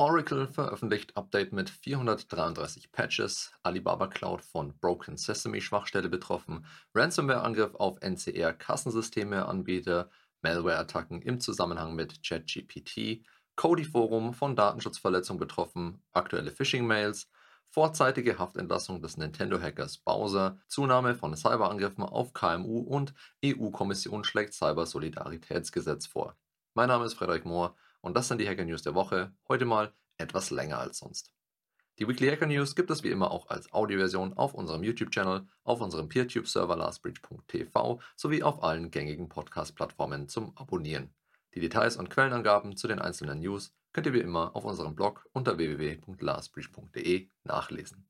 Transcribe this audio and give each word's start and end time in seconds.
Oracle 0.00 0.48
veröffentlicht 0.48 1.16
Update 1.18 1.52
mit 1.52 1.68
433 1.68 2.90
Patches, 2.90 3.52
Alibaba 3.62 4.06
Cloud 4.06 4.40
von 4.40 4.72
Broken 4.78 5.18
Sesame 5.18 5.60
Schwachstelle 5.60 6.08
betroffen, 6.08 6.64
Ransomware-Angriff 6.94 7.74
auf 7.74 8.00
NCR-Kassensysteme-Anbieter, 8.00 10.08
Malware-Attacken 10.40 11.20
im 11.20 11.38
Zusammenhang 11.38 11.94
mit 11.94 12.22
ChatGPT, 12.22 13.26
Cody-Forum 13.56 14.32
von 14.32 14.56
Datenschutzverletzung 14.56 15.36
betroffen, 15.36 16.02
aktuelle 16.12 16.50
Phishing-Mails, 16.50 17.28
vorzeitige 17.68 18.38
Haftentlassung 18.38 19.02
des 19.02 19.18
Nintendo-Hackers 19.18 19.98
Bowser, 19.98 20.56
Zunahme 20.66 21.14
von 21.14 21.36
Cyberangriffen 21.36 22.04
auf 22.04 22.32
KMU 22.32 22.78
und 22.78 23.12
EU-Kommission 23.44 24.24
schlägt 24.24 24.54
Cybersolidaritätsgesetz 24.54 26.06
vor. 26.06 26.38
Mein 26.72 26.88
Name 26.88 27.04
ist 27.04 27.12
Frederik 27.12 27.44
Mohr 27.44 27.76
und 28.00 28.16
das 28.16 28.28
sind 28.28 28.40
die 28.40 28.48
Hacker 28.48 28.64
News 28.64 28.82
der 28.82 28.94
Woche, 28.94 29.32
heute 29.48 29.64
mal 29.64 29.92
etwas 30.18 30.50
länger 30.50 30.78
als 30.78 30.98
sonst. 30.98 31.32
Die 31.98 32.08
Weekly 32.08 32.28
Hacker 32.28 32.46
News 32.46 32.74
gibt 32.74 32.90
es 32.90 33.02
wie 33.04 33.10
immer 33.10 33.30
auch 33.30 33.50
als 33.50 33.70
Audioversion 33.72 34.32
auf 34.32 34.54
unserem 34.54 34.82
YouTube-Channel, 34.82 35.46
auf 35.64 35.82
unserem 35.82 36.08
PeerTube-Server 36.08 36.74
lastbridge.tv 36.74 38.00
sowie 38.16 38.42
auf 38.42 38.62
allen 38.62 38.90
gängigen 38.90 39.28
Podcast-Plattformen 39.28 40.26
zum 40.26 40.56
Abonnieren. 40.56 41.12
Die 41.54 41.60
Details 41.60 41.96
und 41.98 42.08
Quellenangaben 42.08 42.76
zu 42.76 42.88
den 42.88 43.00
einzelnen 43.00 43.40
News 43.40 43.74
könnt 43.92 44.06
ihr 44.06 44.14
wie 44.14 44.20
immer 44.20 44.56
auf 44.56 44.64
unserem 44.64 44.94
Blog 44.94 45.28
unter 45.32 45.58
www.lastbridge.de 45.58 47.28
nachlesen. 47.44 48.08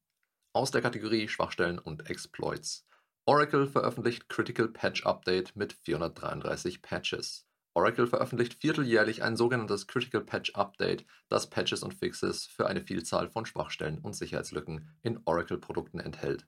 Aus 0.52 0.70
der 0.70 0.82
Kategorie 0.82 1.26
Schwachstellen 1.28 1.78
und 1.80 2.08
Exploits. 2.10 2.86
Oracle 3.24 3.66
veröffentlicht 3.66 4.28
Critical 4.28 4.68
Patch 4.68 5.04
Update 5.04 5.56
mit 5.56 5.72
433 5.72 6.82
Patches. 6.82 7.46
Oracle 7.72 8.08
veröffentlicht 8.08 8.60
vierteljährlich 8.60 9.22
ein 9.22 9.36
sogenanntes 9.36 9.86
Critical 9.86 10.22
Patch 10.22 10.54
Update, 10.54 11.04
das 11.28 11.48
Patches 11.48 11.84
und 11.84 11.94
Fixes 11.94 12.46
für 12.46 12.66
eine 12.66 12.80
Vielzahl 12.80 13.28
von 13.30 13.46
Schwachstellen 13.46 13.98
und 13.98 14.16
Sicherheitslücken 14.16 14.88
in 15.02 15.20
Oracle-Produkten 15.24 16.00
enthält. 16.00 16.46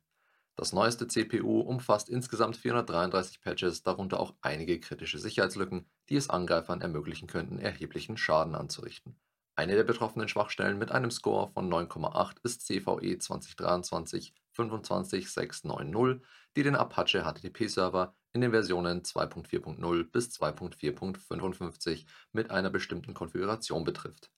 Das 0.57 0.73
neueste 0.73 1.07
CPU 1.07 1.61
umfasst 1.61 2.09
insgesamt 2.09 2.57
433 2.57 3.41
Patches, 3.41 3.83
darunter 3.83 4.21
auch 4.21 4.35
einige 4.43 4.81
kritische 4.81 5.19
Sicherheitslücken, 5.19 5.87
die 6.09 6.17
es 6.17 6.29
Angreifern 6.29 6.81
ermöglichen 6.81 7.29
könnten, 7.29 7.59
erheblichen 7.59 8.17
Schaden 8.17 8.55
anzurichten. 8.55 9.17
Eine 9.55 9.77
der 9.77 9.85
betroffenen 9.85 10.29
Schwachstellen 10.29 10.79
mit 10.79 10.91
einem 10.91 11.11
Score 11.11 11.51
von 11.53 11.73
9,8 11.73 12.37
ist 12.43 12.67
CVE 12.67 13.19
2023 13.19 14.35
25690, 14.53 16.21
die 16.57 16.63
den 16.63 16.77
Apache 16.77 17.23
HTTP-Server 17.23 18.15
in 18.33 18.41
den 18.41 18.51
Versionen 18.51 19.03
2.4.0 19.03 20.11
bis 20.11 20.29
2.4.55 20.31 22.07
mit 22.33 22.51
einer 22.51 22.71
bestimmten 22.71 23.15
Konfiguration 23.15 23.85
betrifft. 23.85 24.31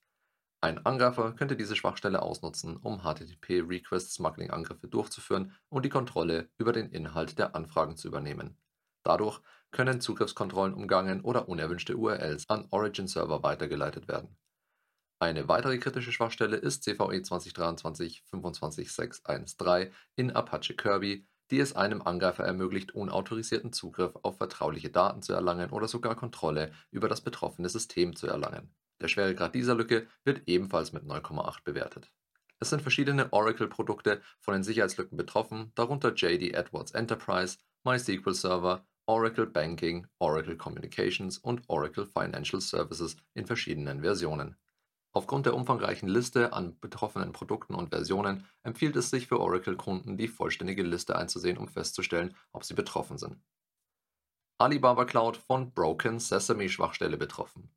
Ein 0.61 0.85
Angreifer 0.85 1.33
könnte 1.33 1.55
diese 1.55 1.75
Schwachstelle 1.75 2.21
ausnutzen, 2.21 2.77
um 2.77 3.01
HTTP-Request-Smuggling-Angriffe 3.03 4.87
durchzuführen 4.87 5.53
und 5.69 5.85
die 5.85 5.89
Kontrolle 5.89 6.49
über 6.57 6.73
den 6.73 6.89
Inhalt 6.89 7.37
der 7.37 7.55
Anfragen 7.55 7.97
zu 7.97 8.07
übernehmen. 8.07 8.57
Dadurch 9.03 9.41
können 9.71 10.01
Zugriffskontrollen 10.01 10.73
umgangen 10.73 11.21
oder 11.21 11.49
unerwünschte 11.49 11.97
URLs 11.97 12.49
an 12.49 12.67
Origin-Server 12.71 13.43
weitergeleitet 13.43 14.07
werden. 14.07 14.37
Eine 15.19 15.47
weitere 15.47 15.77
kritische 15.77 16.11
Schwachstelle 16.11 16.57
ist 16.57 16.83
CVE 16.83 17.21
2023 17.21 18.23
25613 18.25 19.93
in 20.15 20.31
Apache 20.31 20.75
Kirby, 20.75 21.27
die 21.51 21.59
es 21.59 21.75
einem 21.75 22.01
Angreifer 22.01 22.43
ermöglicht, 22.43 22.95
unautorisierten 22.95 23.73
Zugriff 23.73 24.15
auf 24.23 24.37
vertrauliche 24.37 24.89
Daten 24.89 25.21
zu 25.21 25.33
erlangen 25.33 25.69
oder 25.69 25.87
sogar 25.87 26.15
Kontrolle 26.15 26.71
über 26.91 27.07
das 27.07 27.21
betroffene 27.21 27.69
System 27.69 28.15
zu 28.15 28.27
erlangen. 28.27 28.73
Der 29.01 29.07
Schweregrad 29.07 29.53
dieser 29.53 29.75
Lücke 29.75 30.07
wird 30.23 30.43
ebenfalls 30.47 30.93
mit 30.93 31.03
9,8 31.03 31.63
bewertet. 31.63 32.11
Es 32.59 32.69
sind 32.69 32.81
verschiedene 32.81 33.31
Oracle-Produkte 33.33 34.21
von 34.39 34.53
den 34.53 34.63
Sicherheitslücken 34.63 35.17
betroffen, 35.17 35.71
darunter 35.75 36.13
JD 36.13 36.53
Edwards 36.53 36.91
Enterprise, 36.91 37.57
MySQL 37.83 38.33
Server, 38.33 38.87
Oracle 39.07 39.45
Banking, 39.45 40.07
Oracle 40.19 40.57
Communications 40.57 41.37
und 41.37 41.61
Oracle 41.67 42.05
Financial 42.05 42.61
Services 42.61 43.17
in 43.33 43.45
verschiedenen 43.45 44.01
Versionen. 44.01 44.55
Aufgrund 45.15 45.45
der 45.45 45.55
umfangreichen 45.55 46.09
Liste 46.09 46.51
an 46.51 46.77
betroffenen 46.81 47.31
Produkten 47.31 47.73
und 47.73 47.91
Versionen 47.91 48.45
empfiehlt 48.63 48.97
es 48.97 49.09
sich 49.09 49.27
für 49.27 49.39
Oracle-Kunden, 49.39 50.17
die 50.17 50.27
vollständige 50.27 50.83
Liste 50.83 51.15
einzusehen, 51.15 51.57
um 51.57 51.69
festzustellen, 51.69 52.35
ob 52.51 52.65
sie 52.65 52.73
betroffen 52.73 53.17
sind. 53.17 53.37
Alibaba 54.57 55.05
Cloud 55.05 55.37
von 55.37 55.71
Broken 55.71 56.19
Sesame 56.19 56.67
Schwachstelle 56.67 57.15
betroffen. 57.15 57.73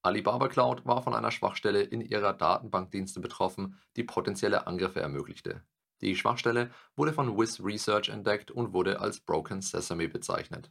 Alibaba 0.00 0.48
Cloud 0.48 0.86
war 0.86 1.02
von 1.02 1.14
einer 1.14 1.30
Schwachstelle 1.30 1.82
in 1.82 2.00
ihrer 2.00 2.32
Datenbankdienste 2.32 3.20
betroffen, 3.20 3.78
die 3.96 4.04
potenzielle 4.04 4.66
Angriffe 4.66 5.00
ermöglichte. 5.00 5.62
Die 6.00 6.16
Schwachstelle 6.16 6.70
wurde 6.96 7.12
von 7.12 7.36
Wiz 7.36 7.60
Research 7.60 8.08
entdeckt 8.08 8.50
und 8.50 8.72
wurde 8.72 8.98
als 8.98 9.20
Broken 9.20 9.60
Sesame 9.60 10.08
bezeichnet. 10.08 10.70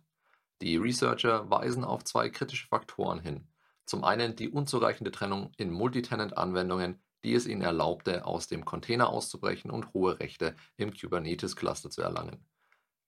Die 0.63 0.77
Researcher 0.77 1.51
weisen 1.51 1.83
auf 1.83 2.03
zwei 2.05 2.29
kritische 2.29 2.67
Faktoren 2.67 3.19
hin. 3.19 3.47
Zum 3.91 4.05
einen 4.05 4.37
die 4.37 4.47
unzureichende 4.47 5.11
Trennung 5.11 5.51
in 5.57 5.69
Multitenant-Anwendungen, 5.69 7.03
die 7.25 7.33
es 7.33 7.45
ihnen 7.45 7.61
erlaubte, 7.61 8.25
aus 8.25 8.47
dem 8.47 8.63
Container 8.63 9.09
auszubrechen 9.09 9.69
und 9.69 9.93
hohe 9.93 10.17
Rechte 10.21 10.55
im 10.77 10.93
Kubernetes-Cluster 10.93 11.89
zu 11.89 12.01
erlangen. 12.01 12.47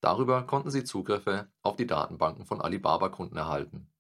Darüber 0.02 0.44
konnten 0.44 0.72
sie 0.72 0.84
Zugriffe 0.84 1.48
auf 1.62 1.78
die 1.78 1.88
Datenbanken 1.88 2.46
von 2.46 2.60
Alibaba-Kunden 2.60 3.38
erhalten. 3.38 3.94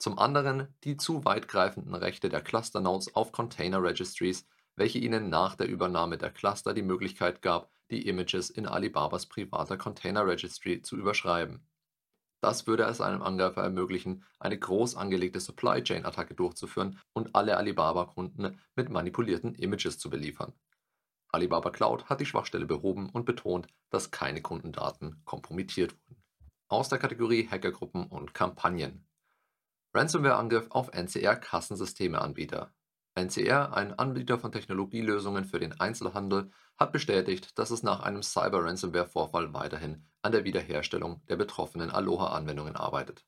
Zum 0.00 0.18
anderen 0.18 0.74
die 0.82 0.96
zu 0.96 1.24
weitgreifenden 1.24 1.94
Rechte 1.94 2.28
der 2.28 2.40
Cluster-Nodes 2.40 3.14
auf 3.14 3.30
Container-Registries, 3.30 4.44
welche 4.74 4.98
ihnen 4.98 5.30
nach 5.30 5.54
der 5.54 5.68
Übernahme 5.68 6.18
der 6.18 6.32
Cluster 6.32 6.74
die 6.74 6.82
Möglichkeit 6.82 7.42
gab, 7.42 7.70
die 7.92 8.08
Images 8.08 8.50
in 8.50 8.66
Alibabas 8.66 9.26
privater 9.26 9.76
Container-Registry 9.76 10.82
zu 10.82 10.96
überschreiben 10.96 11.64
das 12.44 12.66
würde 12.66 12.82
es 12.82 13.00
einem 13.00 13.22
Angreifer 13.22 13.62
ermöglichen, 13.62 14.22
eine 14.38 14.58
groß 14.58 14.96
angelegte 14.96 15.40
Supply 15.40 15.82
Chain 15.82 16.04
Attacke 16.04 16.34
durchzuführen 16.34 17.00
und 17.14 17.34
alle 17.34 17.56
Alibaba-Kunden 17.56 18.60
mit 18.76 18.90
manipulierten 18.90 19.54
Images 19.54 19.98
zu 19.98 20.10
beliefern. 20.10 20.52
Alibaba 21.32 21.70
Cloud 21.70 22.04
hat 22.10 22.20
die 22.20 22.26
Schwachstelle 22.26 22.66
behoben 22.66 23.08
und 23.08 23.24
betont, 23.24 23.68
dass 23.88 24.10
keine 24.10 24.42
Kundendaten 24.42 25.22
kompromittiert 25.24 25.92
wurden. 25.92 26.22
Aus 26.68 26.90
der 26.90 26.98
Kategorie 26.98 27.48
Hackergruppen 27.50 28.08
und 28.08 28.34
Kampagnen. 28.34 29.06
Ransomware-Angriff 29.94 30.66
auf 30.68 30.92
NCR-Kassensystemeanbieter. 30.92 32.74
NCR, 33.16 33.72
ein 33.74 33.96
Anbieter 33.96 34.40
von 34.40 34.50
Technologielösungen 34.50 35.44
für 35.44 35.60
den 35.60 35.78
Einzelhandel, 35.78 36.50
hat 36.76 36.90
bestätigt, 36.90 37.56
dass 37.58 37.70
es 37.70 37.84
nach 37.84 38.00
einem 38.00 38.22
Cyber-Ransomware-Vorfall 38.22 39.54
weiterhin 39.54 40.04
an 40.22 40.32
der 40.32 40.42
Wiederherstellung 40.42 41.24
der 41.26 41.36
betroffenen 41.36 41.90
Aloha-Anwendungen 41.90 42.74
arbeitet. 42.74 43.24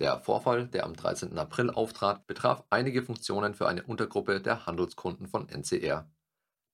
Der 0.00 0.18
Vorfall, 0.18 0.66
der 0.66 0.84
am 0.84 0.94
13. 0.94 1.38
April 1.38 1.70
auftrat, 1.70 2.26
betraf 2.26 2.64
einige 2.70 3.04
Funktionen 3.04 3.54
für 3.54 3.68
eine 3.68 3.84
Untergruppe 3.84 4.40
der 4.40 4.66
Handelskunden 4.66 5.28
von 5.28 5.48
NCR. 5.48 6.10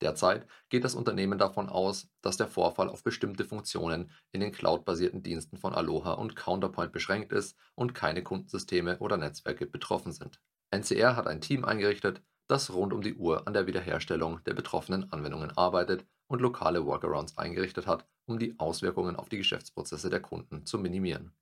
Derzeit 0.01 0.47
geht 0.69 0.83
das 0.83 0.95
Unternehmen 0.95 1.37
davon 1.37 1.69
aus, 1.69 2.09
dass 2.23 2.37
der 2.37 2.47
Vorfall 2.47 2.89
auf 2.89 3.03
bestimmte 3.03 3.45
Funktionen 3.45 4.09
in 4.31 4.41
den 4.41 4.51
cloud-basierten 4.51 5.21
Diensten 5.21 5.57
von 5.57 5.75
Aloha 5.75 6.13
und 6.13 6.35
Counterpoint 6.35 6.91
beschränkt 6.91 7.31
ist 7.31 7.55
und 7.75 7.93
keine 7.93 8.23
Kundensysteme 8.23 8.97
oder 8.97 9.17
Netzwerke 9.17 9.67
betroffen 9.67 10.11
sind. 10.11 10.41
NCR 10.71 11.15
hat 11.15 11.27
ein 11.27 11.41
Team 11.41 11.65
eingerichtet, 11.65 12.23
das 12.51 12.73
rund 12.73 12.91
um 12.91 13.01
die 13.01 13.15
Uhr 13.15 13.47
an 13.47 13.53
der 13.53 13.65
Wiederherstellung 13.65 14.43
der 14.43 14.53
betroffenen 14.53 15.09
Anwendungen 15.11 15.57
arbeitet 15.57 16.05
und 16.27 16.41
lokale 16.41 16.85
Workarounds 16.85 17.37
eingerichtet 17.37 17.87
hat, 17.87 18.05
um 18.25 18.39
die 18.39 18.59
Auswirkungen 18.59 19.15
auf 19.15 19.29
die 19.29 19.37
Geschäftsprozesse 19.37 20.09
der 20.09 20.19
Kunden 20.19 20.65
zu 20.65 20.77
minimieren. 20.77 21.33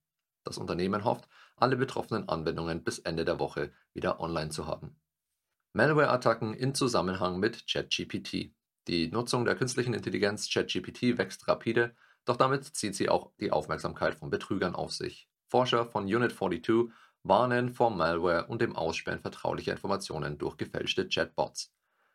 Das 0.43 0.59
Unternehmen 0.59 1.03
hofft, 1.03 1.27
alle 1.57 1.75
betroffenen 1.77 2.29
Anwendungen 2.29 2.83
bis 2.83 2.99
Ende 2.99 3.25
der 3.25 3.39
Woche 3.39 3.71
wieder 3.93 4.19
online 4.19 4.49
zu 4.49 4.67
haben. 4.67 4.95
Malware-Attacken 5.73 6.53
in 6.53 6.75
Zusammenhang 6.75 7.39
mit 7.39 7.67
ChatGPT. 7.67 8.53
Die 8.87 9.07
Nutzung 9.11 9.45
der 9.45 9.55
künstlichen 9.55 9.95
Intelligenz 9.95 10.47
ChatGPT 10.47 11.17
wächst 11.17 11.47
rapide, 11.47 11.95
doch 12.25 12.37
damit 12.37 12.65
zieht 12.65 12.95
sie 12.95 13.09
auch 13.09 13.31
die 13.39 13.51
Aufmerksamkeit 13.51 14.15
von 14.15 14.29
Betrügern 14.29 14.75
auf 14.75 14.91
sich. 14.91 15.27
Forscher 15.47 15.85
von 15.85 16.03
Unit 16.03 16.31
42 16.31 16.91
warnen 17.29 17.69
vor 17.69 17.91
Malware 17.91 18.47
und 18.47 18.61
dem 18.61 18.75
Ausspähen 18.75 19.21
vertraulicher 19.21 19.71
Informationen 19.71 20.37
durch 20.37 20.57
gefälschte 20.57 21.07
Chatbots. 21.07 21.71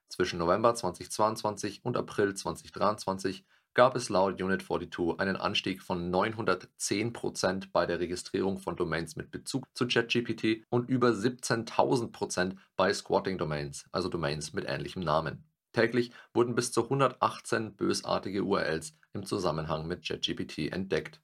Zwischen 0.08 0.38
November 0.38 0.74
2022 0.74 1.84
und 1.84 1.96
April 1.96 2.34
2023 2.34 3.46
gab 3.72 3.96
es 3.96 4.08
laut 4.08 4.40
Unit 4.42 4.62
42 4.62 5.18
einen 5.18 5.36
Anstieg 5.36 5.82
von 5.82 6.12
910% 6.12 7.68
bei 7.72 7.86
der 7.86 8.00
Registrierung 8.00 8.58
von 8.58 8.76
Domains 8.76 9.16
mit 9.16 9.30
Bezug 9.30 9.66
zu 9.74 9.86
ChatGPT 9.86 10.64
und 10.68 10.90
über 10.90 11.10
17.000% 11.10 12.56
bei 12.76 12.92
Squatting 12.92 13.38
Domains, 13.38 13.86
also 13.92 14.08
Domains 14.08 14.52
mit 14.52 14.66
ähnlichem 14.68 15.02
Namen. 15.02 15.44
Täglich 15.72 16.12
wurden 16.32 16.54
bis 16.54 16.70
zu 16.70 16.84
118 16.84 17.74
bösartige 17.74 18.44
URLs 18.44 18.96
im 19.12 19.24
Zusammenhang 19.26 19.86
mit 19.88 20.06
ChatGPT 20.06 20.70
entdeckt 20.70 21.20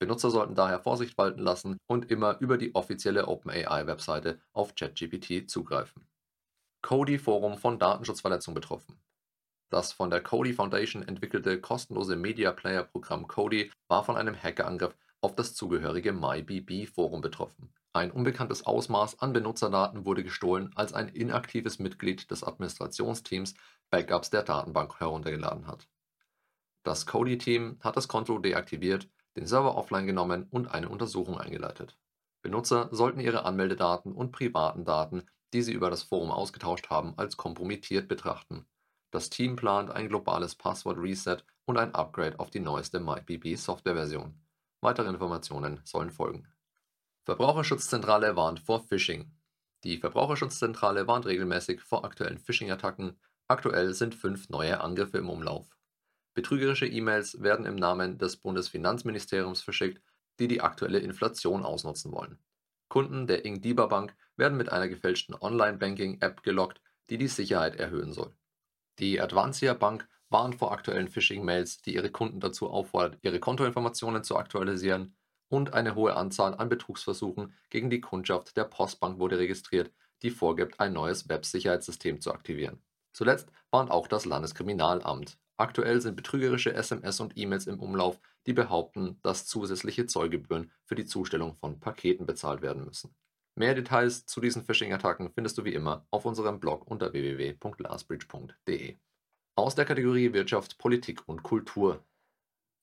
Benutzer 0.00 0.30
sollten 0.30 0.54
daher 0.54 0.80
Vorsicht 0.80 1.18
walten 1.18 1.40
lassen 1.40 1.76
und 1.86 2.10
immer 2.10 2.38
über 2.40 2.56
die 2.56 2.74
offizielle 2.74 3.28
OpenAI-Webseite 3.28 4.40
auf 4.52 4.74
ChatGPT 4.74 5.48
zugreifen. 5.48 6.08
Cody 6.80 7.18
Forum 7.18 7.58
von 7.58 7.78
Datenschutzverletzungen 7.78 8.54
betroffen. 8.54 8.98
Das 9.68 9.92
von 9.92 10.08
der 10.08 10.22
Kodi 10.22 10.54
Foundation 10.54 11.06
entwickelte 11.06 11.60
kostenlose 11.60 12.16
Media 12.16 12.50
Player 12.50 12.82
Programm 12.82 13.28
Kodi 13.28 13.70
war 13.88 14.02
von 14.02 14.16
einem 14.16 14.34
Hackerangriff 14.34 14.96
auf 15.20 15.36
das 15.36 15.54
zugehörige 15.54 16.12
MyBB-Forum 16.12 17.20
betroffen. 17.20 17.70
Ein 17.92 18.10
unbekanntes 18.10 18.64
Ausmaß 18.64 19.20
an 19.20 19.34
Benutzerdaten 19.34 20.06
wurde 20.06 20.24
gestohlen, 20.24 20.70
als 20.76 20.94
ein 20.94 21.08
inaktives 21.08 21.78
Mitglied 21.78 22.30
des 22.30 22.42
Administrationsteams 22.42 23.54
Backups 23.90 24.30
der 24.30 24.44
Datenbank 24.44 24.98
heruntergeladen 24.98 25.66
hat. 25.66 25.88
Das 26.84 27.04
Kodi-Team 27.04 27.78
hat 27.80 27.98
das 27.98 28.08
Konto 28.08 28.38
deaktiviert, 28.38 29.10
den 29.40 29.48
Server 29.48 29.76
offline 29.76 30.06
genommen 30.06 30.46
und 30.50 30.70
eine 30.70 30.88
Untersuchung 30.88 31.38
eingeleitet. 31.38 31.98
Benutzer 32.42 32.88
sollten 32.92 33.18
ihre 33.18 33.44
Anmeldedaten 33.44 34.12
und 34.12 34.30
privaten 34.30 34.84
Daten, 34.84 35.24
die 35.52 35.62
sie 35.62 35.72
über 35.72 35.90
das 35.90 36.04
Forum 36.04 36.30
ausgetauscht 36.30 36.90
haben, 36.90 37.14
als 37.16 37.36
kompromittiert 37.36 38.06
betrachten 38.06 38.66
das 39.10 39.28
Team 39.28 39.56
plant 39.56 39.90
ein 39.90 40.08
globales 40.08 40.54
Passwort-Reset 40.54 41.38
und 41.64 41.78
ein 41.78 41.94
Upgrade 41.94 42.38
auf 42.38 42.50
die 42.50 42.60
neueste 42.60 43.00
MyBB-Softwareversion. 43.00 44.40
Weitere 44.80 45.08
Informationen 45.08 45.80
sollen 45.84 46.10
folgen. 46.10 46.46
Verbraucherschutzzentrale 47.24 48.36
warnt 48.36 48.60
vor 48.60 48.86
Phishing. 48.86 49.32
Die 49.82 49.98
Verbraucherschutzzentrale 49.98 51.08
warnt 51.08 51.26
regelmäßig 51.26 51.80
vor 51.80 52.04
aktuellen 52.04 52.38
Phishing-Attacken. 52.38 53.18
Aktuell 53.48 53.94
sind 53.94 54.14
fünf 54.14 54.48
neue 54.48 54.80
Angriffe 54.80 55.18
im 55.18 55.28
Umlauf. 55.28 55.76
Betrügerische 56.34 56.86
E-Mails 56.86 57.42
werden 57.42 57.66
im 57.66 57.76
Namen 57.76 58.18
des 58.18 58.36
Bundesfinanzministeriums 58.36 59.62
verschickt, 59.62 60.02
die 60.38 60.48
die 60.48 60.60
aktuelle 60.60 61.00
Inflation 61.00 61.64
ausnutzen 61.64 62.12
wollen. 62.12 62.38
Kunden 62.88 63.26
der 63.26 63.44
Ingdiba 63.44 63.86
Bank 63.86 64.16
werden 64.36 64.56
mit 64.56 64.70
einer 64.70 64.88
gefälschten 64.88 65.34
Online-Banking-App 65.34 66.42
gelockt, 66.42 66.80
die 67.10 67.18
die 67.18 67.28
Sicherheit 67.28 67.76
erhöhen 67.76 68.12
soll. 68.12 68.34
Die 68.98 69.20
Advancia 69.20 69.74
Bank 69.74 70.08
warnt 70.28 70.54
vor 70.54 70.72
aktuellen 70.72 71.08
Phishing-Mails, 71.08 71.82
die 71.82 71.94
ihre 71.94 72.10
Kunden 72.10 72.40
dazu 72.40 72.70
auffordert, 72.70 73.18
ihre 73.22 73.40
Kontoinformationen 73.40 74.22
zu 74.24 74.36
aktualisieren. 74.36 75.16
Und 75.48 75.74
eine 75.74 75.96
hohe 75.96 76.16
Anzahl 76.16 76.54
an 76.54 76.68
Betrugsversuchen 76.68 77.54
gegen 77.70 77.90
die 77.90 78.00
Kundschaft 78.00 78.56
der 78.56 78.64
Postbank 78.64 79.18
wurde 79.18 79.38
registriert, 79.38 79.92
die 80.22 80.30
vorgibt, 80.30 80.78
ein 80.78 80.92
neues 80.92 81.28
Websicherheitssystem 81.28 82.20
zu 82.20 82.32
aktivieren. 82.32 82.80
Zuletzt 83.12 83.50
warnt 83.70 83.90
auch 83.90 84.06
das 84.06 84.24
Landeskriminalamt. 84.24 85.38
Aktuell 85.60 86.00
sind 86.00 86.16
betrügerische 86.16 86.72
SMS 86.72 87.20
und 87.20 87.36
E-Mails 87.36 87.66
im 87.66 87.80
Umlauf, 87.80 88.18
die 88.46 88.54
behaupten, 88.54 89.18
dass 89.22 89.44
zusätzliche 89.44 90.06
Zollgebühren 90.06 90.72
für 90.86 90.94
die 90.94 91.04
Zustellung 91.04 91.54
von 91.54 91.78
Paketen 91.80 92.24
bezahlt 92.24 92.62
werden 92.62 92.86
müssen. 92.86 93.14
Mehr 93.56 93.74
Details 93.74 94.24
zu 94.24 94.40
diesen 94.40 94.64
Phishing-Attacken 94.64 95.32
findest 95.34 95.58
du 95.58 95.64
wie 95.66 95.74
immer 95.74 96.06
auf 96.10 96.24
unserem 96.24 96.60
Blog 96.60 96.90
unter 96.90 97.12
www.lastbridge.de. 97.12 98.96
Aus 99.54 99.74
der 99.74 99.84
Kategorie 99.84 100.32
Wirtschaft, 100.32 100.78
Politik 100.78 101.28
und 101.28 101.42
Kultur. 101.42 102.06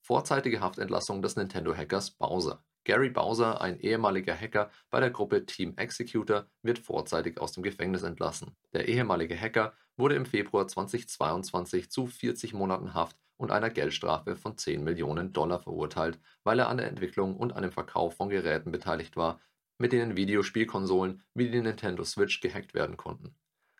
Vorzeitige 0.00 0.60
Haftentlassung 0.60 1.20
des 1.20 1.34
Nintendo-Hackers 1.34 2.12
Bowser. 2.12 2.64
Gary 2.84 3.10
Bowser, 3.10 3.60
ein 3.60 3.80
ehemaliger 3.80 4.36
Hacker 4.36 4.70
bei 4.88 5.00
der 5.00 5.10
Gruppe 5.10 5.44
Team 5.46 5.76
Executor, 5.76 6.46
wird 6.62 6.78
vorzeitig 6.78 7.40
aus 7.40 7.50
dem 7.50 7.64
Gefängnis 7.64 8.04
entlassen. 8.04 8.56
Der 8.72 8.86
ehemalige 8.86 9.36
Hacker 9.36 9.74
wurde 9.98 10.14
im 10.14 10.26
Februar 10.26 10.66
2022 10.66 11.90
zu 11.90 12.06
40 12.06 12.54
Monaten 12.54 12.94
Haft 12.94 13.16
und 13.36 13.50
einer 13.50 13.70
Geldstrafe 13.70 14.36
von 14.36 14.56
10 14.56 14.82
Millionen 14.84 15.32
Dollar 15.32 15.60
verurteilt, 15.60 16.18
weil 16.44 16.58
er 16.58 16.68
an 16.68 16.76
der 16.76 16.88
Entwicklung 16.88 17.36
und 17.36 17.52
an 17.52 17.62
dem 17.62 17.72
Verkauf 17.72 18.16
von 18.16 18.28
Geräten 18.28 18.72
beteiligt 18.72 19.16
war, 19.16 19.40
mit 19.78 19.92
denen 19.92 20.16
Videospielkonsolen 20.16 21.22
wie 21.34 21.50
die 21.50 21.60
Nintendo 21.60 22.04
Switch 22.04 22.40
gehackt 22.40 22.74
werden 22.74 22.96
konnten. 22.96 23.34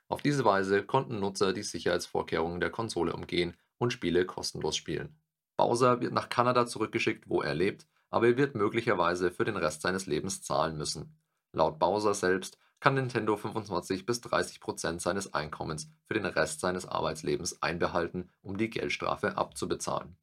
Auf 0.09 0.23
diese 0.23 0.45
Weise 0.45 0.83
konnten 0.85 1.21
Nutzer 1.21 1.53
die 1.53 1.63
Sicherheitsvorkehrungen 1.63 2.61
der 2.61 2.71
Konsole 2.71 3.13
umgehen 3.13 3.57
und 3.79 3.93
Spiele 3.93 4.25
kostenlos 4.25 4.77
spielen. 4.77 5.21
Bowser 5.57 6.01
wird 6.01 6.13
nach 6.13 6.29
Kanada 6.29 6.67
zurückgeschickt, 6.67 7.29
wo 7.29 7.43
er 7.43 7.55
lebt, 7.55 7.87
aber 8.11 8.29
er 8.29 8.37
wird 8.37 8.55
möglicherweise 8.55 9.31
für 9.31 9.45
den 9.45 9.57
Rest 9.57 9.83
seines 9.83 10.07
Lebens 10.07 10.43
zahlen 10.43 10.79
müssen. 10.79 11.19
Laut 11.53 11.79
Bowser 11.79 12.15
selbst 12.15 12.59
kann 12.81 12.95
Nintendo 12.95 13.37
25 13.37 14.07
bis 14.07 14.21
30 14.21 14.61
Prozent 14.61 15.03
seines 15.03 15.35
Einkommens 15.35 15.91
für 16.07 16.15
den 16.15 16.27
Rest 16.27 16.61
seines 16.61 16.87
Arbeitslebens 16.87 17.63
einbehalten, 17.63 18.31
um 18.43 18.57
die 18.57 18.71
Geldstrafe 18.71 19.37
abzubezahlen. 19.37 20.17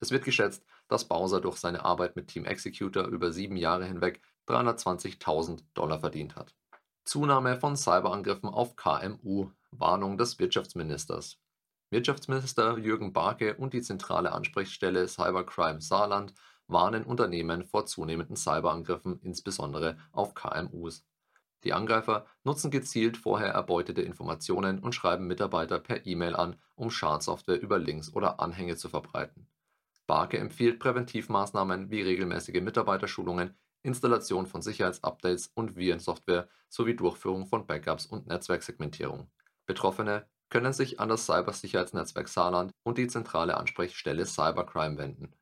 Es 0.00 0.10
wird 0.10 0.24
geschätzt, 0.24 0.64
dass 0.88 1.06
Bowser 1.06 1.40
durch 1.40 1.58
seine 1.58 1.84
Arbeit 1.84 2.16
mit 2.16 2.28
Team 2.28 2.44
Executor 2.44 3.06
über 3.06 3.32
sieben 3.32 3.56
Jahre 3.56 3.84
hinweg 3.84 4.22
320.000 4.48 5.62
Dollar 5.74 6.00
verdient 6.00 6.36
hat. 6.36 6.54
Zunahme 7.04 7.58
von 7.58 7.76
Cyberangriffen 7.76 8.48
auf 8.48 8.76
KMU, 8.76 9.50
Warnung 9.70 10.16
des 10.16 10.38
Wirtschaftsministers. 10.38 11.38
Wirtschaftsminister 11.90 12.78
Jürgen 12.78 13.12
Barke 13.12 13.56
und 13.56 13.74
die 13.74 13.82
zentrale 13.82 14.32
Ansprechstelle 14.32 15.08
Cybercrime 15.08 15.80
Saarland 15.80 16.34
warnen 16.68 17.04
Unternehmen 17.04 17.64
vor 17.64 17.86
zunehmenden 17.86 18.36
Cyberangriffen, 18.36 19.18
insbesondere 19.22 19.98
auf 20.12 20.34
KMUs. 20.34 21.04
Die 21.64 21.72
Angreifer 21.72 22.26
nutzen 22.42 22.70
gezielt 22.70 23.16
vorher 23.16 23.50
erbeutete 23.50 24.02
Informationen 24.02 24.78
und 24.78 24.94
schreiben 24.94 25.26
Mitarbeiter 25.26 25.78
per 25.78 26.06
E-Mail 26.06 26.34
an, 26.34 26.56
um 26.74 26.90
Schadsoftware 26.90 27.60
über 27.60 27.78
Links 27.78 28.12
oder 28.14 28.40
Anhänge 28.40 28.76
zu 28.76 28.88
verbreiten. 28.88 29.46
Barke 30.06 30.38
empfiehlt 30.38 30.80
Präventivmaßnahmen 30.80 31.90
wie 31.90 32.02
regelmäßige 32.02 32.62
Mitarbeiterschulungen, 32.62 33.54
Installation 33.82 34.46
von 34.46 34.62
Sicherheitsupdates 34.62 35.52
und 35.54 35.76
Virensoftware 35.76 36.48
sowie 36.68 36.96
Durchführung 36.96 37.46
von 37.46 37.66
Backups 37.66 38.06
und 38.06 38.26
Netzwerksegmentierung. 38.26 39.30
Betroffene 39.66 40.26
können 40.48 40.72
sich 40.72 40.98
an 40.98 41.08
das 41.08 41.26
Cybersicherheitsnetzwerk 41.26 42.28
Saarland 42.28 42.72
und 42.82 42.98
die 42.98 43.06
zentrale 43.06 43.56
Ansprechstelle 43.56 44.26
Cybercrime 44.26 44.98
wenden. 44.98 45.32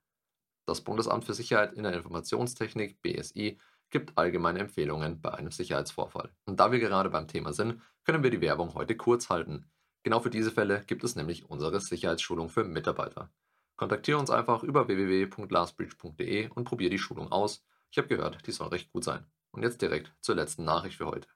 Das 0.66 0.82
Bundesamt 0.82 1.24
für 1.24 1.32
Sicherheit 1.32 1.72
in 1.72 1.84
der 1.84 1.94
Informationstechnik 1.94 3.00
BSI 3.00 3.58
gibt 3.90 4.16
allgemeine 4.16 4.60
Empfehlungen 4.60 5.20
bei 5.20 5.32
einem 5.34 5.50
Sicherheitsvorfall. 5.50 6.30
Und 6.44 6.60
da 6.60 6.72
wir 6.72 6.78
gerade 6.78 7.10
beim 7.10 7.28
Thema 7.28 7.52
sind, 7.52 7.80
können 8.04 8.22
wir 8.22 8.30
die 8.30 8.40
Werbung 8.40 8.74
heute 8.74 8.96
kurz 8.96 9.30
halten. 9.30 9.70
Genau 10.02 10.20
für 10.20 10.30
diese 10.30 10.50
Fälle 10.50 10.84
gibt 10.86 11.04
es 11.04 11.16
nämlich 11.16 11.48
unsere 11.50 11.80
Sicherheitsschulung 11.80 12.48
für 12.48 12.64
Mitarbeiter. 12.64 13.30
Kontaktiere 13.76 14.18
uns 14.18 14.30
einfach 14.30 14.62
über 14.62 14.88
www.lastbridge.de 14.88 16.48
und 16.48 16.64
probiere 16.64 16.90
die 16.90 16.98
Schulung 16.98 17.30
aus 17.30 17.64
ich 17.90 17.98
habe 17.98 18.08
gehört, 18.08 18.46
die 18.46 18.52
soll 18.52 18.68
recht 18.68 18.92
gut 18.92 19.04
sein. 19.04 19.26
Und 19.50 19.62
jetzt 19.62 19.80
direkt 19.80 20.12
zur 20.20 20.34
letzten 20.34 20.64
Nachricht 20.64 20.96
für 20.96 21.06
heute. 21.06 21.28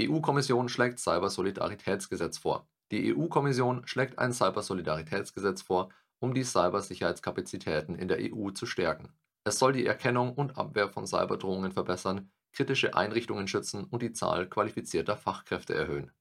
EU-Kommission 0.00 0.68
schlägt 0.68 0.98
Cybersolidaritätsgesetz 0.98 2.38
vor. 2.38 2.68
Die 2.90 3.14
EU-Kommission 3.14 3.86
schlägt 3.86 4.18
ein 4.18 4.32
Cybersolidaritätsgesetz 4.32 5.62
vor, 5.62 5.90
um 6.18 6.34
die 6.34 6.44
Cybersicherheitskapazitäten 6.44 7.94
in 7.94 8.08
der 8.08 8.18
EU 8.20 8.50
zu 8.50 8.66
stärken. 8.66 9.12
Es 9.50 9.58
soll 9.58 9.72
die 9.72 9.84
Erkennung 9.84 10.34
und 10.34 10.58
Abwehr 10.58 10.88
von 10.88 11.08
Cyberdrohungen 11.08 11.72
verbessern, 11.72 12.30
kritische 12.52 12.94
Einrichtungen 12.94 13.48
schützen 13.48 13.82
und 13.82 14.00
die 14.00 14.12
Zahl 14.12 14.48
qualifizierter 14.48 15.16
Fachkräfte 15.16 15.74
erhöhen. 15.74 16.12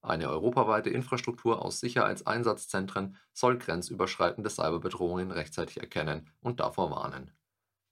Eine 0.00 0.30
europaweite 0.30 0.88
Infrastruktur 0.88 1.62
aus 1.62 1.78
Sicherheitseinsatzzentren 1.80 3.18
soll 3.34 3.58
grenzüberschreitende 3.58 4.48
Cyberbedrohungen 4.48 5.30
rechtzeitig 5.30 5.76
erkennen 5.76 6.30
und 6.40 6.60
davor 6.60 6.90
warnen. 6.90 7.32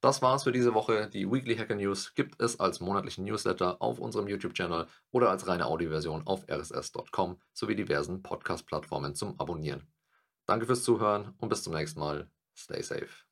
Das 0.00 0.22
war's 0.22 0.44
für 0.44 0.52
diese 0.52 0.72
Woche. 0.72 1.10
Die 1.10 1.30
Weekly 1.30 1.58
Hacker 1.58 1.74
News 1.74 2.14
gibt 2.14 2.40
es 2.40 2.58
als 2.58 2.80
monatlichen 2.80 3.26
Newsletter 3.26 3.82
auf 3.82 3.98
unserem 3.98 4.26
YouTube-Channel 4.26 4.86
oder 5.10 5.28
als 5.28 5.46
reine 5.46 5.66
Audioversion 5.66 6.26
auf 6.26 6.48
rss.com 6.48 7.38
sowie 7.52 7.76
diversen 7.76 8.22
Podcast-Plattformen 8.22 9.14
zum 9.14 9.38
Abonnieren. 9.38 9.86
Danke 10.46 10.64
fürs 10.64 10.82
Zuhören 10.82 11.34
und 11.36 11.50
bis 11.50 11.62
zum 11.62 11.74
nächsten 11.74 12.00
Mal. 12.00 12.30
Stay 12.56 12.80
safe. 12.80 13.27